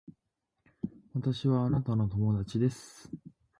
[1.13, 3.11] 私はあなたの友達です